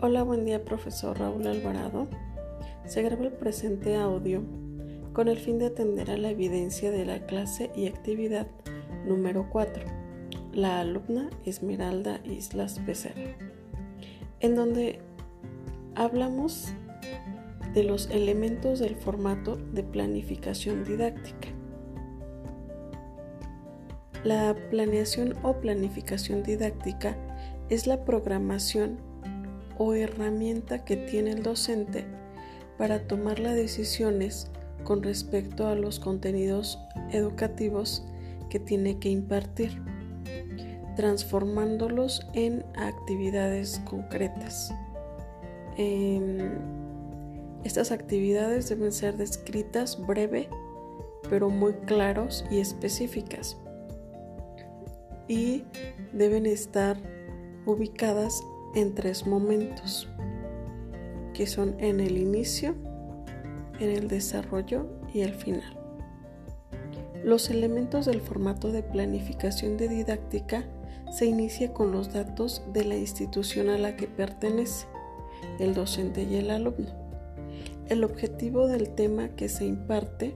[0.00, 2.06] Hola, buen día, profesor Raúl Alvarado.
[2.86, 4.44] Se graba el presente audio
[5.12, 8.46] con el fin de atender a la evidencia de la clase y actividad
[9.04, 9.82] número 4,
[10.52, 13.34] la alumna Esmeralda Islas Becerra,
[14.38, 15.00] en donde
[15.96, 16.68] hablamos
[17.74, 21.48] de los elementos del formato de planificación didáctica.
[24.22, 27.16] La planeación o planificación didáctica
[27.68, 29.08] es la programación
[29.78, 32.04] o herramienta que tiene el docente
[32.76, 34.50] para tomar las decisiones
[34.84, 36.78] con respecto a los contenidos
[37.10, 38.04] educativos
[38.50, 39.82] que tiene que impartir,
[40.96, 44.72] transformándolos en actividades concretas.
[45.76, 46.38] Em,
[47.64, 50.48] estas actividades deben ser descritas breve,
[51.28, 53.56] pero muy claros y específicas.
[55.28, 55.64] Y
[56.12, 56.96] deben estar
[57.66, 58.42] ubicadas
[58.74, 60.08] en tres momentos,
[61.34, 62.74] que son en el inicio,
[63.80, 65.78] en el desarrollo y el final.
[67.24, 70.64] Los elementos del formato de planificación de didáctica
[71.10, 74.86] se inicia con los datos de la institución a la que pertenece,
[75.58, 76.92] el docente y el alumno.
[77.88, 80.34] El objetivo del tema que se imparte,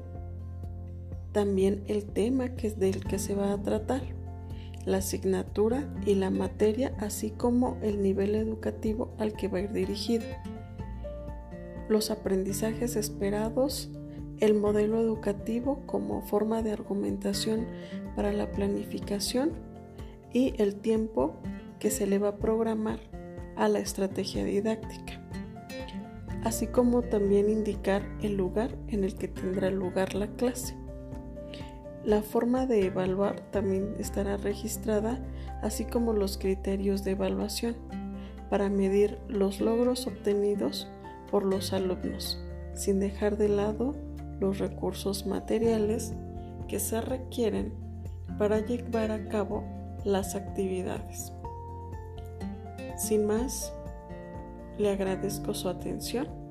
[1.33, 4.03] también el tema que es del que se va a tratar
[4.85, 9.73] la asignatura y la materia, así como el nivel educativo al que va a ir
[9.73, 10.25] dirigido.
[11.89, 13.91] Los aprendizajes esperados,
[14.41, 17.67] el modelo educativo como forma de argumentación
[18.17, 19.53] para la planificación
[20.33, 21.37] y el tiempo
[21.79, 22.99] que se le va a programar
[23.57, 25.21] a la estrategia didáctica,
[26.45, 30.82] así como también indicar el lugar en el que tendrá lugar la clase.
[32.05, 35.21] La forma de evaluar también estará registrada,
[35.63, 37.77] así como los criterios de evaluación,
[38.51, 40.89] para medir los logros obtenidos
[41.31, 42.43] por los alumnos,
[42.75, 43.95] sin dejar de lado
[44.41, 46.13] los recursos materiales
[46.67, 47.73] que se requieren
[48.37, 49.63] para llevar a cabo
[50.05, 51.33] las actividades.
[52.97, 53.73] Sin más,
[54.77, 56.42] le agradezco su atención